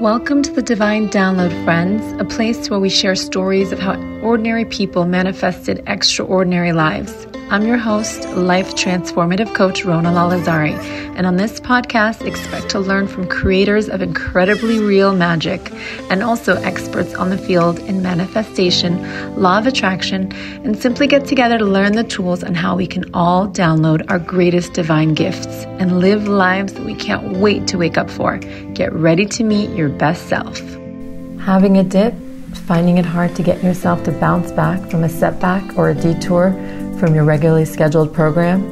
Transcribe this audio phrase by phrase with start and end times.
[0.00, 4.66] Welcome to the Divine Download, friends, a place where we share stories of how ordinary
[4.66, 7.26] people manifested extraordinary lives.
[7.48, 10.72] I'm your host, life transformative coach Rona Lalazari,
[11.14, 15.70] and on this podcast, expect to learn from creators of incredibly real magic
[16.10, 20.32] and also experts on the field in manifestation, law of attraction,
[20.64, 24.18] and simply get together to learn the tools on how we can all download our
[24.18, 25.46] greatest divine gifts
[25.78, 28.38] and live lives that we can't wait to wake up for.
[28.74, 30.58] Get ready to meet your best self.
[31.38, 32.12] Having a dip,
[32.66, 36.50] finding it hard to get yourself to bounce back from a setback or a detour
[36.98, 38.64] from your regularly scheduled program?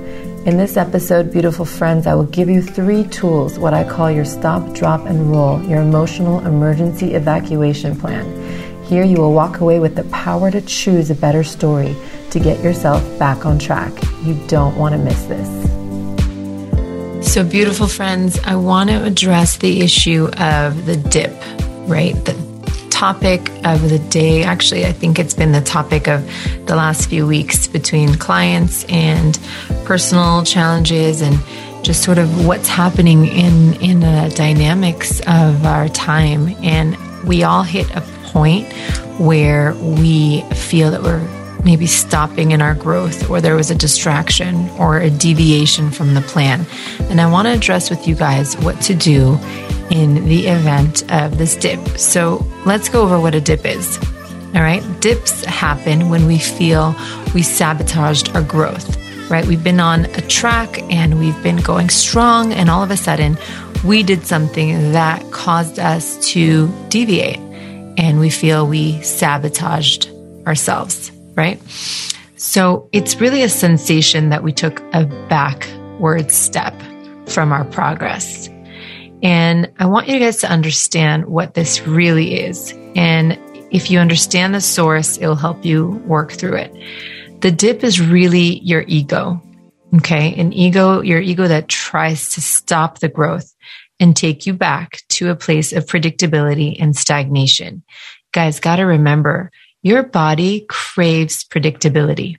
[0.47, 4.25] In this episode, beautiful friends, I will give you three tools, what I call your
[4.25, 8.85] stop, drop, and roll, your emotional emergency evacuation plan.
[8.85, 11.97] Here you will walk away with the power to choose a better story
[12.31, 13.93] to get yourself back on track.
[14.23, 15.49] You don't want to miss this.
[17.33, 21.35] So, beautiful friends, I want to address the issue of the dip,
[21.89, 22.44] right?
[22.95, 24.45] Topic of the day.
[24.45, 26.25] Actually, I think it's been the topic of
[26.67, 29.37] the last few weeks between clients and
[29.85, 31.37] personal challenges and
[31.85, 37.65] just sort of what's happening in in the dynamics of our time and we all
[37.65, 38.01] hit a
[38.33, 38.73] point
[39.19, 41.29] where we feel that we're
[41.65, 46.21] maybe stopping in our growth or there was a distraction or a deviation from the
[46.21, 46.67] plan.
[47.09, 49.39] And I want to address with you guys what to do
[49.91, 51.81] in the event of this dip.
[51.99, 53.99] So let's go over what a dip is.
[54.55, 54.83] All right.
[55.01, 56.95] Dips happen when we feel
[57.35, 58.97] we sabotaged our growth,
[59.29, 59.45] right?
[59.45, 63.37] We've been on a track and we've been going strong, and all of a sudden
[63.85, 67.39] we did something that caused us to deviate
[67.97, 70.09] and we feel we sabotaged
[70.47, 71.61] ourselves, right?
[72.37, 76.75] So it's really a sensation that we took a backward step
[77.27, 78.49] from our progress.
[79.25, 82.73] And I want you guys to understand what this really is.
[82.95, 83.39] And
[83.71, 87.41] if you understand the source, it'll help you work through it.
[87.41, 89.43] The dip is really your ego.
[89.97, 90.35] Okay.
[90.35, 93.51] An ego, your ego that tries to stop the growth
[93.99, 97.83] and take you back to a place of predictability and stagnation.
[98.33, 99.51] Guys, got to remember
[99.83, 102.37] your body craves predictability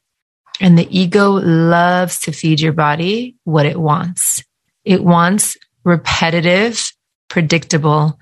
[0.60, 4.44] and the ego loves to feed your body what it wants.
[4.84, 6.92] It wants repetitive,
[7.30, 8.20] predictable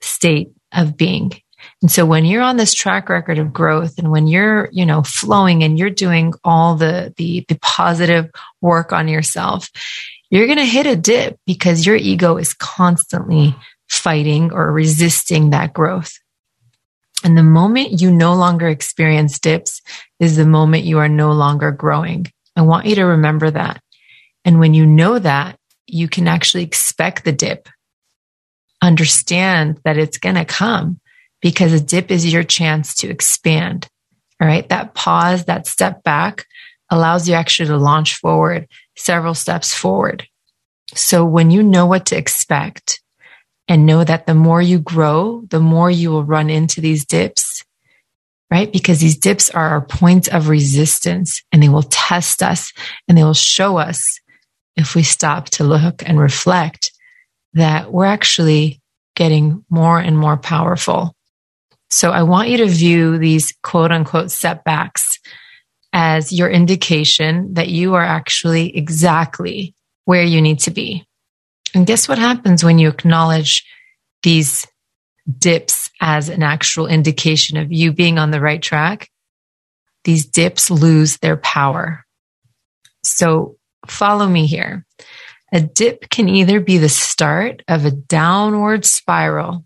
[0.00, 1.32] state of being.
[1.82, 5.02] And so when you're on this track record of growth and when you're, you know,
[5.02, 9.70] flowing and you're doing all the, the, the positive work on yourself,
[10.30, 13.56] you're going to hit a dip because your ego is constantly
[13.88, 16.18] fighting or resisting that growth.
[17.24, 19.82] And the moment you no longer experience dips
[20.20, 22.30] is the moment you are no longer growing.
[22.54, 23.82] I want you to remember that.
[24.44, 25.57] And when you know that,
[25.88, 27.68] you can actually expect the dip.
[28.82, 31.00] Understand that it's going to come
[31.40, 33.88] because a dip is your chance to expand.
[34.40, 34.68] All right.
[34.68, 36.46] That pause, that step back
[36.90, 40.26] allows you actually to launch forward several steps forward.
[40.94, 43.00] So when you know what to expect
[43.66, 47.64] and know that the more you grow, the more you will run into these dips,
[48.50, 48.72] right?
[48.72, 52.72] Because these dips are our points of resistance and they will test us
[53.06, 54.20] and they will show us
[54.78, 56.92] if we stop to look and reflect
[57.54, 58.80] that we're actually
[59.16, 61.14] getting more and more powerful.
[61.90, 65.18] So I want you to view these quote unquote setbacks
[65.92, 69.74] as your indication that you are actually exactly
[70.04, 71.04] where you need to be.
[71.74, 73.64] And guess what happens when you acknowledge
[74.22, 74.66] these
[75.38, 79.10] dips as an actual indication of you being on the right track?
[80.04, 82.04] These dips lose their power.
[83.02, 84.84] So follow me here.
[85.52, 89.64] A dip can either be the start of a downward spiral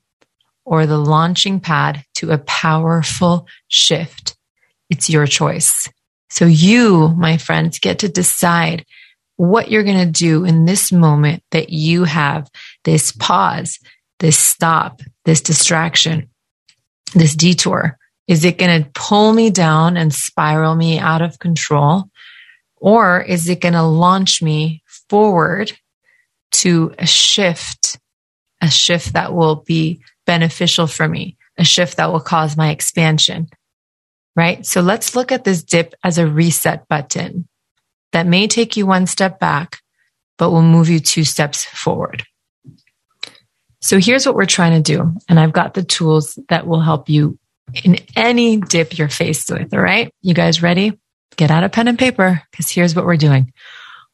[0.64, 4.36] or the launching pad to a powerful shift.
[4.90, 5.88] It's your choice.
[6.30, 8.86] So you, my friends, get to decide
[9.36, 12.48] what you're going to do in this moment that you have
[12.84, 13.78] this pause,
[14.20, 16.28] this stop, this distraction,
[17.14, 17.98] this detour.
[18.28, 22.04] Is it going to pull me down and spiral me out of control?
[22.82, 25.72] Or is it going to launch me forward
[26.50, 27.96] to a shift,
[28.60, 33.48] a shift that will be beneficial for me, a shift that will cause my expansion?
[34.34, 34.66] Right.
[34.66, 37.46] So let's look at this dip as a reset button
[38.10, 39.78] that may take you one step back,
[40.36, 42.24] but will move you two steps forward.
[43.80, 45.14] So here's what we're trying to do.
[45.28, 47.38] And I've got the tools that will help you
[47.84, 49.72] in any dip you're faced with.
[49.72, 50.12] All right.
[50.20, 50.98] You guys ready?
[51.36, 53.52] Get out a pen and paper because here's what we're doing.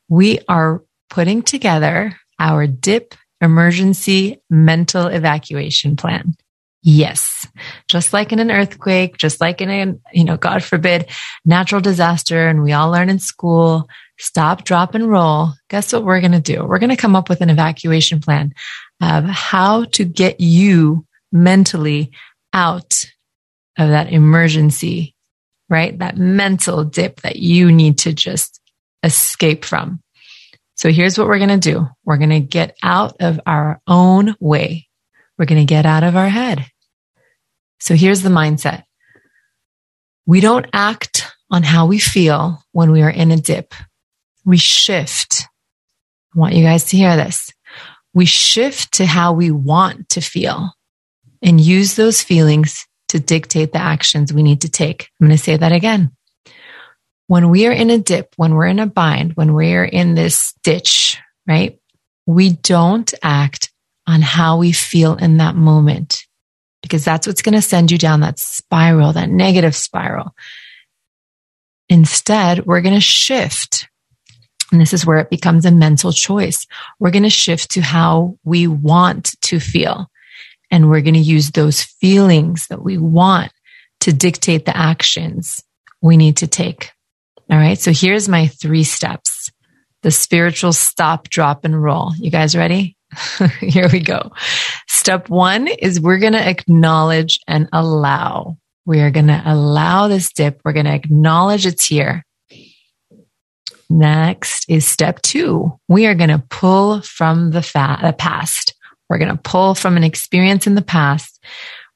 [0.08, 6.34] We are putting together our dip emergency mental evacuation plan.
[6.82, 7.46] Yes.
[7.88, 11.10] Just like in an earthquake, just like in a, you know, God forbid,
[11.44, 13.88] natural disaster, and we all learn in school,
[14.18, 15.50] stop, drop, and roll.
[15.68, 16.64] Guess what we're going to do?
[16.64, 18.54] We're going to come up with an evacuation plan
[19.02, 22.12] of how to get you mentally
[22.52, 23.04] out
[23.76, 25.14] of that emergency,
[25.68, 25.98] right?
[25.98, 28.60] That mental dip that you need to just
[29.02, 30.00] escape from.
[30.74, 31.88] So here's what we're going to do.
[32.04, 34.88] We're going to get out of our own way.
[35.36, 36.66] We're going to get out of our head.
[37.80, 38.84] So here's the mindset.
[40.26, 43.74] We don't act on how we feel when we are in a dip.
[44.44, 45.46] We shift.
[46.34, 47.52] I want you guys to hear this.
[48.14, 50.72] We shift to how we want to feel
[51.42, 55.10] and use those feelings to dictate the actions we need to take.
[55.20, 56.12] I'm going to say that again
[57.28, 60.54] when we are in a dip, when we're in a bind, when we're in this
[60.64, 61.78] ditch, right?
[62.26, 63.70] We don't act
[64.06, 66.24] on how we feel in that moment
[66.82, 70.34] because that's what's going to send you down that spiral, that negative spiral.
[71.90, 73.88] Instead, we're going to shift.
[74.72, 76.66] And this is where it becomes a mental choice.
[76.98, 80.10] We're going to shift to how we want to feel.
[80.70, 83.52] And we're going to use those feelings that we want
[84.00, 85.62] to dictate the actions
[86.02, 86.90] we need to take.
[87.50, 87.78] All right.
[87.78, 89.50] So here's my three steps.
[90.02, 92.12] The spiritual stop, drop and roll.
[92.16, 92.96] You guys ready?
[93.60, 94.32] Here we go.
[94.86, 98.58] Step one is we're going to acknowledge and allow.
[98.84, 100.60] We are going to allow this dip.
[100.64, 102.24] We're going to acknowledge it's here.
[103.90, 105.78] Next is step two.
[105.88, 108.74] We are going to pull from the, fa- the past.
[109.08, 111.42] We're going to pull from an experience in the past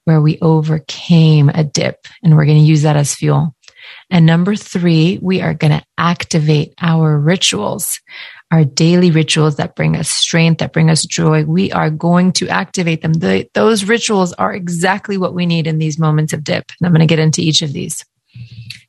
[0.05, 3.55] where we overcame a dip and we're going to use that as fuel.
[4.09, 7.99] And number three, we are going to activate our rituals,
[8.51, 11.43] our daily rituals that bring us strength, that bring us joy.
[11.43, 13.13] We are going to activate them.
[13.13, 16.71] The, those rituals are exactly what we need in these moments of dip.
[16.79, 18.05] And I'm going to get into each of these.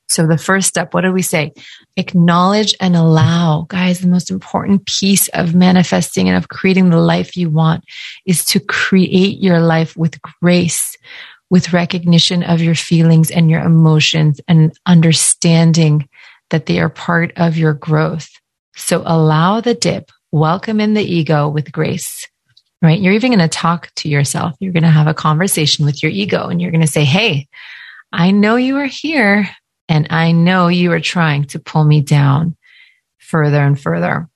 [0.09, 1.53] So the first step, what do we say?
[1.97, 3.67] Acknowledge and allow.
[3.69, 7.85] Guys, the most important piece of manifesting and of creating the life you want
[8.27, 10.97] is to create your life with grace,
[11.51, 16.09] with recognition of your feelings and your emotions and understanding
[16.51, 18.29] that they are part of your growth.
[18.77, 22.29] So allow the dip, welcome in the ego with grace,
[22.83, 23.01] right?
[23.01, 24.55] You're even going to talk to yourself.
[24.61, 27.49] You're going to have a conversation with your ego and you're going to say, Hey,
[28.13, 29.49] I know you are here
[29.89, 32.57] and I know you are trying to pull me down
[33.19, 34.29] further and further.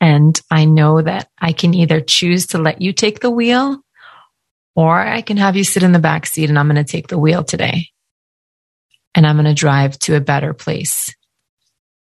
[0.00, 3.80] And I know that I can either choose to let you take the wheel
[4.76, 7.08] or I can have you sit in the back seat and I'm going to take
[7.08, 7.88] the wheel today
[9.14, 11.14] and I'm going to drive to a better place.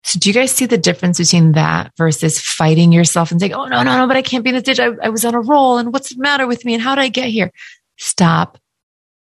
[0.04, 3.66] So do you guys see the difference between that versus fighting yourself and saying, Oh,
[3.66, 4.80] no, no, no, but I can't be in this ditch.
[4.80, 6.74] I, I was on a roll and what's the matter with me?
[6.74, 7.50] And how did I get here?
[7.98, 8.58] Stop,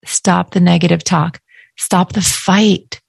[0.04, 1.40] stop the negative talk.
[1.76, 3.00] Stop the fight.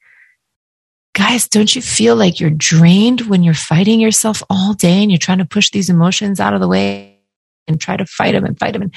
[1.14, 5.18] Guys, don't you feel like you're drained when you're fighting yourself all day and you're
[5.18, 7.20] trying to push these emotions out of the way
[7.68, 8.84] and try to fight them and fight them?
[8.84, 8.94] And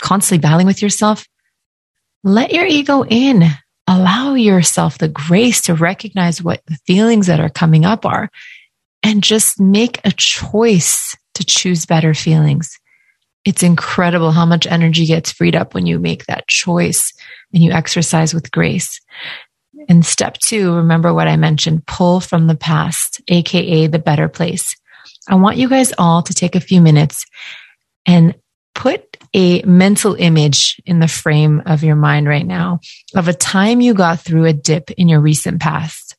[0.00, 1.26] constantly battling with yourself,
[2.22, 3.44] let your ego in.
[3.86, 8.30] Allow yourself the grace to recognize what the feelings that are coming up are
[9.02, 12.78] and just make a choice to choose better feelings.
[13.44, 17.12] It's incredible how much energy gets freed up when you make that choice
[17.52, 19.00] and you exercise with grace.
[19.88, 24.76] And step two, remember what I mentioned, pull from the past, AKA the better place.
[25.28, 27.26] I want you guys all to take a few minutes
[28.06, 28.34] and
[28.74, 32.80] put a mental image in the frame of your mind right now
[33.14, 36.16] of a time you got through a dip in your recent past.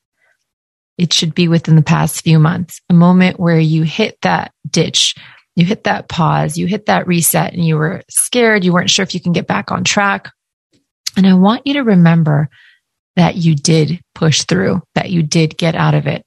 [0.98, 5.16] It should be within the past few months, a moment where you hit that ditch,
[5.56, 8.64] you hit that pause, you hit that reset, and you were scared.
[8.64, 10.32] You weren't sure if you can get back on track.
[11.18, 12.50] And I want you to remember
[13.16, 16.26] that you did push through, that you did get out of it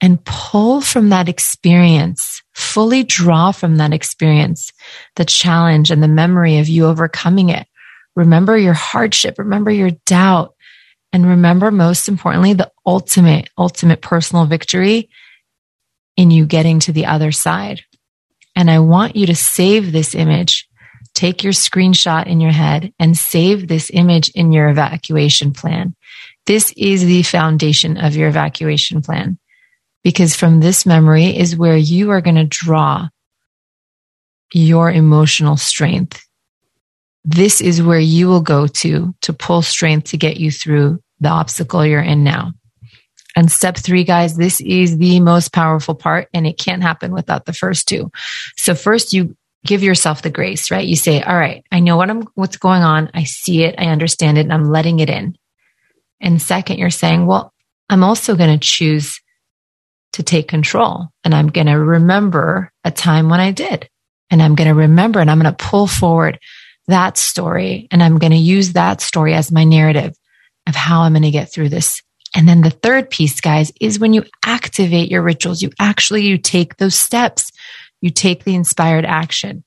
[0.00, 4.72] and pull from that experience, fully draw from that experience
[5.16, 7.66] the challenge and the memory of you overcoming it.
[8.14, 10.54] Remember your hardship, remember your doubt,
[11.12, 15.08] and remember most importantly, the ultimate, ultimate personal victory
[16.16, 17.82] in you getting to the other side.
[18.56, 20.66] And I want you to save this image.
[21.14, 25.94] Take your screenshot in your head and save this image in your evacuation plan.
[26.46, 29.38] This is the foundation of your evacuation plan
[30.02, 33.08] because from this memory is where you are going to draw
[34.52, 36.24] your emotional strength.
[37.24, 41.28] This is where you will go to to pull strength to get you through the
[41.28, 42.52] obstacle you're in now.
[43.36, 47.44] And step three, guys, this is the most powerful part and it can't happen without
[47.44, 48.10] the first two.
[48.56, 50.86] So first you give yourself the grace, right?
[50.86, 53.10] You say, all right, I know what I'm, what's going on.
[53.12, 53.74] I see it.
[53.78, 55.36] I understand it and I'm letting it in.
[56.20, 57.52] And second, you're saying, well,
[57.90, 59.20] I'm also going to choose
[60.14, 63.88] to take control and I'm going to remember a time when I did.
[64.30, 66.38] And I'm going to remember and I'm going to pull forward
[66.88, 70.16] that story and I'm going to use that story as my narrative
[70.66, 72.02] of how I'm going to get through this.
[72.36, 76.36] And then the third piece, guys, is when you activate your rituals, you actually, you
[76.36, 77.50] take those steps,
[78.02, 79.64] you take the inspired action.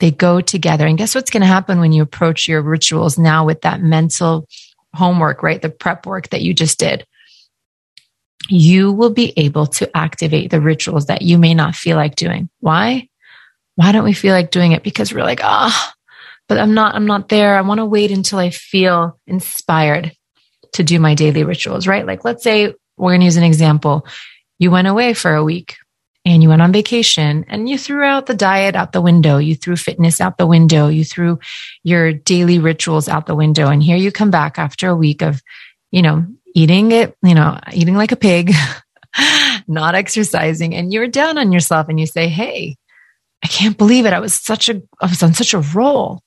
[0.00, 0.86] They go together.
[0.86, 4.48] And guess what's going to happen when you approach your rituals now with that mental
[4.94, 5.60] homework, right?
[5.60, 7.06] The prep work that you just did
[8.48, 12.48] you will be able to activate the rituals that you may not feel like doing.
[12.60, 13.08] Why?
[13.76, 14.82] Why don't we feel like doing it?
[14.82, 15.92] Because we're like, ah, oh,
[16.48, 17.56] but I'm not, I'm not there.
[17.56, 20.12] I want to wait until I feel inspired
[20.74, 22.06] to do my daily rituals, right?
[22.06, 24.06] Like, let's say we're going to use an example.
[24.58, 25.76] You went away for a week
[26.24, 29.38] and you went on vacation and you threw out the diet out the window.
[29.38, 30.88] You threw fitness out the window.
[30.88, 31.38] You threw
[31.82, 33.68] your daily rituals out the window.
[33.68, 35.42] And here you come back after a week of,
[35.90, 38.52] you know, eating it, you know, eating like a pig,
[39.66, 42.76] not exercising, and you're down on yourself and you say, Hey,
[43.42, 44.12] I can't believe it.
[44.12, 46.22] I was such a, I was on such a roll,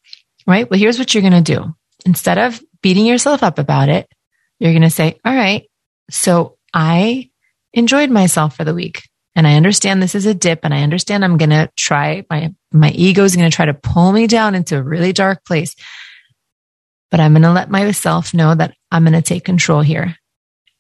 [0.48, 0.70] right?
[0.70, 1.76] Well, here's what you're going to do.
[2.06, 4.12] Instead of beating yourself up about it,
[4.64, 5.70] you're going to say, all right,
[6.10, 7.30] so I
[7.74, 11.26] enjoyed myself for the week and I understand this is a dip and I understand
[11.26, 14.56] I'm going to try my, my ego is going to try to pull me down
[14.56, 15.76] into a really dark place
[17.12, 20.16] but I'm going to let myself know that I'm going to take control here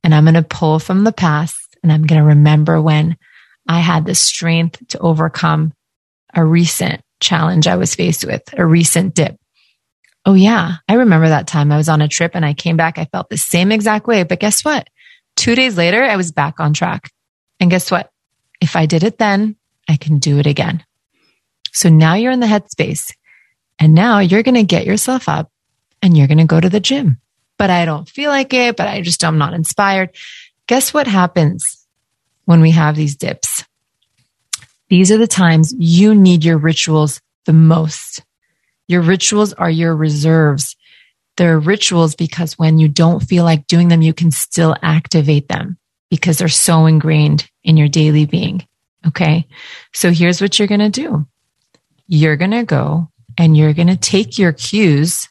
[0.03, 3.17] and I'm going to pull from the past and I'm going to remember when
[3.67, 5.73] I had the strength to overcome
[6.33, 9.35] a recent challenge I was faced with, a recent dip.
[10.25, 10.75] Oh, yeah.
[10.87, 12.97] I remember that time I was on a trip and I came back.
[12.97, 14.23] I felt the same exact way.
[14.23, 14.89] But guess what?
[15.35, 17.11] Two days later, I was back on track.
[17.59, 18.11] And guess what?
[18.61, 20.83] If I did it then, I can do it again.
[21.73, 23.13] So now you're in the headspace
[23.79, 25.51] and now you're going to get yourself up
[26.01, 27.19] and you're going to go to the gym.
[27.57, 30.15] But I don't feel like it, but I just, I'm not inspired.
[30.67, 31.85] Guess what happens
[32.45, 33.65] when we have these dips?
[34.89, 38.21] These are the times you need your rituals the most.
[38.87, 40.75] Your rituals are your reserves.
[41.37, 45.77] They're rituals because when you don't feel like doing them, you can still activate them
[46.09, 48.67] because they're so ingrained in your daily being.
[49.07, 49.47] Okay.
[49.93, 51.27] So here's what you're going to do.
[52.07, 55.27] You're going to go and you're going to take your cues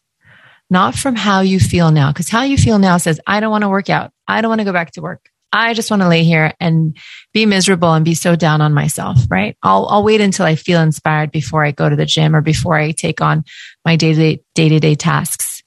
[0.71, 2.11] not from how you feel now.
[2.11, 4.11] Because how you feel now says, I don't want to work out.
[4.27, 5.29] I don't want to go back to work.
[5.53, 6.97] I just want to lay here and
[7.33, 9.57] be miserable and be so down on myself, right?
[9.63, 12.77] I'll, I'll wait until I feel inspired before I go to the gym or before
[12.77, 13.45] I take on
[13.85, 15.63] my day to day tasks.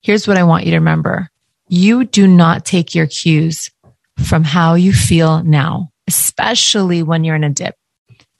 [0.00, 1.30] Here's what I want you to remember.
[1.68, 3.70] You do not take your cues
[4.18, 7.76] from how you feel now, especially when you're in a dip.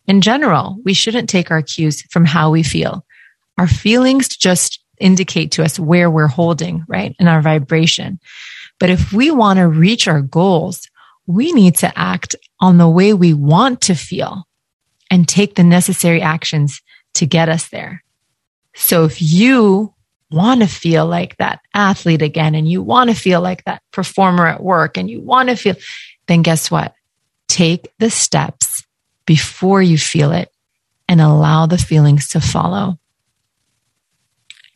[0.07, 3.07] In general, we shouldn't take our cues from how we feel.
[3.57, 7.15] Our feelings just indicate to us where we're holding, right?
[7.19, 8.19] In our vibration.
[8.83, 10.89] But if we want to reach our goals,
[11.29, 14.43] we need to act on the way we want to feel
[15.09, 16.83] and take the necessary actions
[17.15, 18.03] to get us there.
[18.75, 19.95] So if you
[20.33, 24.49] want to feel like that athlete again and you want to feel like that performer
[24.49, 25.77] at work and you want to feel,
[26.27, 26.93] then guess what?
[27.47, 28.85] Take the steps
[29.27, 30.51] before you feel it
[31.07, 32.99] and allow the feelings to follow.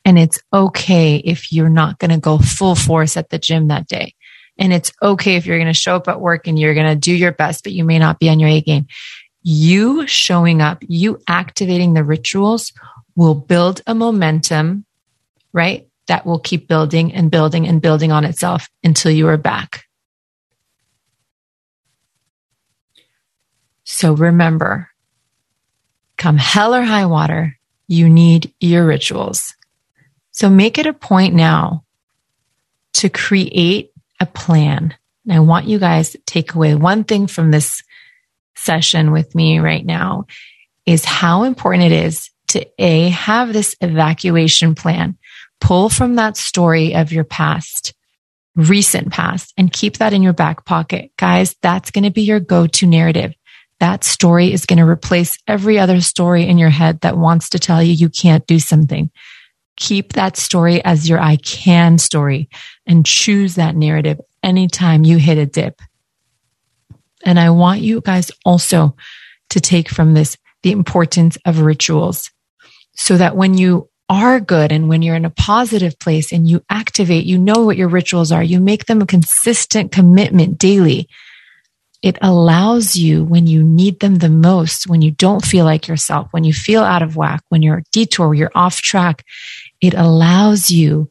[0.06, 3.88] And it's okay if you're not going to go full force at the gym that
[3.88, 4.14] day.
[4.56, 6.94] And it's okay if you're going to show up at work and you're going to
[6.94, 8.86] do your best, but you may not be on your A game.
[9.42, 12.72] You showing up, you activating the rituals
[13.16, 14.86] will build a momentum,
[15.52, 15.88] right?
[16.06, 19.86] That will keep building and building and building on itself until you are back.
[23.82, 24.88] So remember,
[26.16, 27.58] come hell or high water,
[27.88, 29.55] you need your rituals.
[30.36, 31.82] So make it a point now
[32.92, 33.90] to create
[34.20, 34.94] a plan.
[35.24, 37.82] And I want you guys to take away one thing from this
[38.54, 40.26] session with me right now
[40.84, 45.16] is how important it is to A, have this evacuation plan,
[45.58, 47.94] pull from that story of your past,
[48.54, 51.12] recent past, and keep that in your back pocket.
[51.16, 53.32] Guys, that's going to be your go to narrative.
[53.80, 57.58] That story is going to replace every other story in your head that wants to
[57.58, 59.10] tell you you can't do something
[59.76, 62.48] keep that story as your I can story
[62.86, 65.80] and choose that narrative anytime you hit a dip.
[67.24, 68.96] And I want you guys also
[69.50, 72.30] to take from this the importance of rituals
[72.94, 76.62] so that when you are good and when you're in a positive place and you
[76.70, 81.08] activate, you know what your rituals are, you make them a consistent commitment daily.
[82.02, 86.28] It allows you when you need them the most, when you don't feel like yourself,
[86.30, 89.24] when you feel out of whack, when you're detour, you're off track,
[89.80, 91.10] it allows you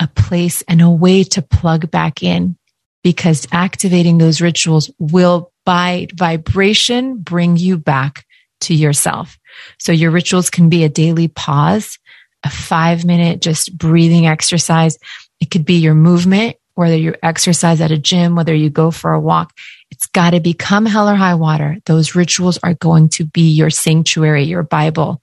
[0.00, 2.56] a place and a way to plug back in
[3.02, 8.24] because activating those rituals will by vibration bring you back
[8.60, 9.38] to yourself.
[9.78, 11.98] So your rituals can be a daily pause,
[12.42, 14.98] a five minute just breathing exercise.
[15.40, 19.12] It could be your movement, whether you exercise at a gym, whether you go for
[19.12, 19.52] a walk.
[19.90, 21.78] It's got to become hell or high water.
[21.86, 25.22] Those rituals are going to be your sanctuary, your Bible.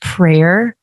[0.00, 0.75] Prayer,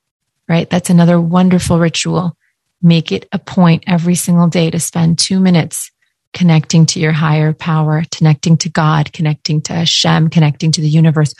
[0.47, 0.69] right?
[0.69, 2.37] That's another wonderful ritual.
[2.81, 5.91] Make it a point every single day to spend two minutes
[6.33, 11.33] connecting to your higher power, connecting to God, connecting to Hashem, connecting to the universe,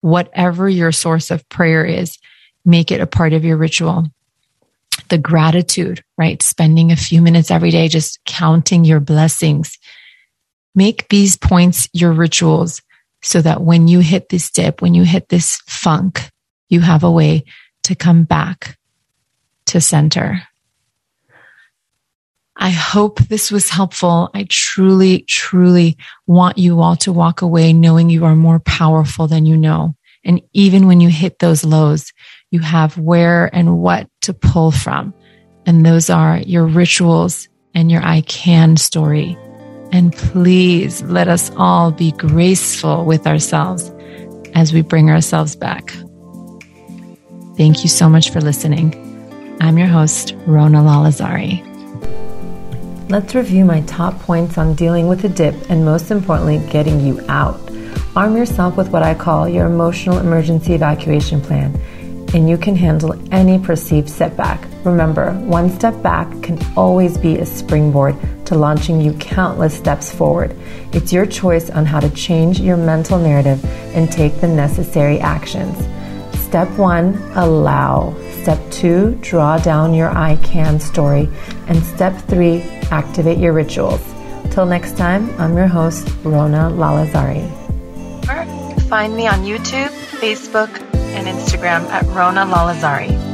[0.00, 2.18] whatever your source of prayer is,
[2.64, 4.06] make it a part of your ritual.
[5.08, 6.42] The gratitude, right?
[6.42, 9.78] Spending a few minutes every day just counting your blessings.
[10.74, 12.80] Make these points your rituals
[13.22, 16.30] so that when you hit this dip, when you hit this funk,
[16.68, 17.44] you have a way
[17.90, 18.78] to come back
[19.66, 20.42] to center.
[22.56, 24.30] I hope this was helpful.
[24.32, 29.44] I truly, truly want you all to walk away knowing you are more powerful than
[29.44, 29.96] you know.
[30.24, 32.12] And even when you hit those lows,
[32.50, 35.12] you have where and what to pull from.
[35.66, 39.36] And those are your rituals and your I can story.
[39.90, 43.90] And please let us all be graceful with ourselves
[44.54, 45.92] as we bring ourselves back.
[47.60, 48.88] Thank you so much for listening.
[49.60, 51.60] I'm your host, Rona Lalazari.
[53.10, 57.22] Let's review my top points on dealing with a dip and most importantly, getting you
[57.28, 57.60] out.
[58.16, 61.78] Arm yourself with what I call your emotional emergency evacuation plan,
[62.32, 64.66] and you can handle any perceived setback.
[64.86, 70.56] Remember, one step back can always be a springboard to launching you countless steps forward.
[70.94, 73.62] It's your choice on how to change your mental narrative
[73.94, 75.76] and take the necessary actions.
[76.50, 78.12] Step one, allow.
[78.42, 81.28] Step two, draw down your I can story.
[81.68, 84.02] And step three, activate your rituals.
[84.50, 87.48] Till next time, I'm your host, Rona Lalazari.
[88.88, 90.70] Find me on YouTube, Facebook,
[91.14, 93.29] and Instagram at Rona Lalazari.